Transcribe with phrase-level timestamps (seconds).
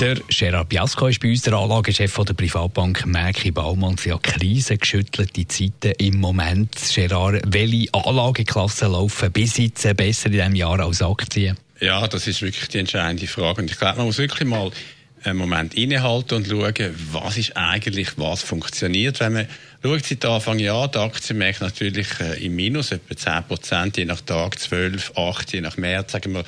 [0.00, 3.96] der Gerard Biasco ist bei uns der Anlagechef der Privatbank Merki Baumann.
[3.96, 6.76] Sie hat krisengeschüttelte Zeiten im Moment.
[6.94, 11.56] Gerard, welche Anlageklassen laufen bis jetzt besser in diesem Jahr als Aktien?
[11.80, 13.62] Ja, das ist wirklich die entscheidende Frage.
[13.62, 14.70] Und ich glaube, man muss wirklich mal
[15.26, 19.20] einen Moment innehalten und schauen, was ist eigentlich, was funktioniert.
[19.20, 19.48] Wenn man
[19.82, 24.20] schaut, seit Anfang Jahr, die Aktienmärkte natürlich äh, im Minus, etwa 10 Prozent, je nach
[24.20, 26.44] Tag 12, 8, je nach März, sagen wir,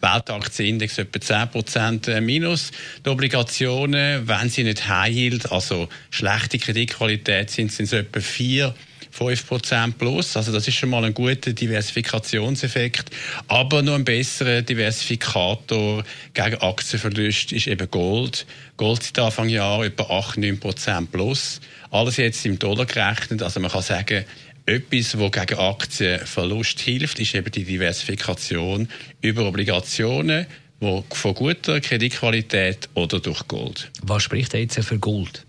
[0.00, 2.70] Weltaktienindex etwa 10% äh, minus.
[3.04, 8.74] Die Obligationen, wenn sie nicht High Yield, also schlechte Kreditqualität sind, sind es etwa 4
[9.16, 10.36] 5% plus.
[10.36, 13.10] Also das ist schon mal ein guter Diversifikationseffekt.
[13.48, 18.46] Aber noch ein besserer Diversifikator gegen Aktienverlust ist eben Gold.
[18.76, 21.60] Gold seit Anfang Jahr etwa 8, 9% plus.
[21.90, 23.42] Alles jetzt im Dollar gerechnet.
[23.42, 24.24] Also man kann sagen,
[24.66, 28.88] etwas, wo gegen Aktienverlust hilft, ist eben die Diversifikation
[29.20, 30.46] über Obligationen,
[30.80, 33.90] von guter Kreditqualität oder durch Gold.
[34.02, 35.44] Was spricht jetzt für Gold?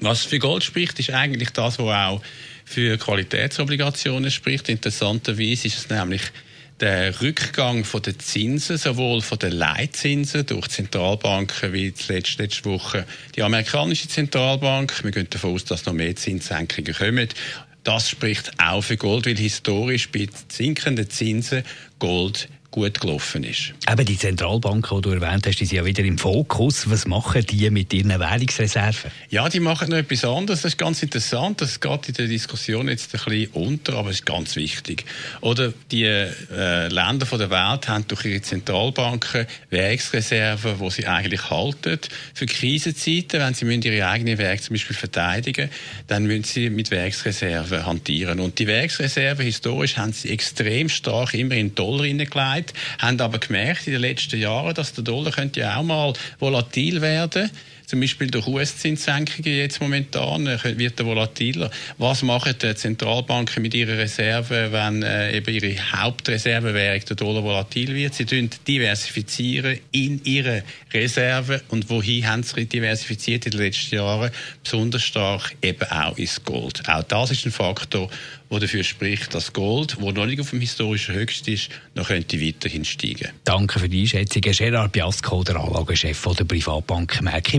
[0.00, 2.22] Was für Gold spricht, ist eigentlich das, was auch
[2.64, 4.68] für Qualitätsobligationen spricht.
[4.68, 6.22] Interessanterweise ist es nämlich
[6.80, 13.06] der Rückgang von den Zinsen, sowohl von den Leitzinsen durch Zentralbanken wie letzte, letzte Woche
[13.34, 15.02] die amerikanische Zentralbank.
[15.02, 17.28] Wir gehen davon aus, dass noch mehr Zinssenkungen kommen.
[17.82, 21.64] Das spricht auch für Gold, weil historisch bei sinkenden Zinsen
[21.98, 23.72] Gold gut gelaufen ist.
[23.90, 26.90] Eben die Zentralbanken, die du erwähnt hast, die sind ja wieder im Fokus.
[26.90, 29.10] Was machen die mit ihren Währungsreserven?
[29.30, 30.62] Ja, die machen noch etwas anderes.
[30.62, 31.60] Das ist ganz interessant.
[31.62, 35.04] Das geht in der Diskussion jetzt ein bisschen unter, aber es ist ganz wichtig.
[35.40, 41.98] Oder die äh, Länder der Welt haben durch ihre Zentralbanken Währungsreserven, die sie eigentlich halten.
[42.34, 45.70] Für Krisenzeiten, wenn sie ihre eigene Währung zum Beispiel verteidigen
[46.06, 48.40] dann müssen sie mit Währungsreserven hantieren.
[48.40, 53.38] Und die Währungsreserven, historisch, haben sie extrem stark immer in Dollar hineingelegt gesagt, haben aber
[53.38, 57.50] gemerkt in den letzten Jahren, dass der Dollar könnte ja auch mal volatil werden
[57.88, 61.70] zum Beispiel durch US-Zinssenkungen jetzt momentan äh, wird er volatiler.
[61.96, 67.94] Was machen die Zentralbanken mit ihrer Reserve, wenn äh, eben ihre Hauptreservewährung der Dollar volatil
[67.94, 68.12] wird?
[68.12, 74.32] Sie diversifizieren in ihre Reserve und wohin haben sie diversifiziert in den letzten Jahren?
[74.62, 76.86] Besonders stark eben auch ins Gold.
[76.86, 78.10] Auch das ist ein Faktor,
[78.50, 82.40] der dafür spricht, dass Gold, wo noch nicht auf dem historischen Höchst ist, noch könnte
[82.40, 83.28] weiterhin steigen.
[83.44, 87.58] Danke für die Einschätzung, Gerard Biasco, der Anlagechef der Privatbank Merki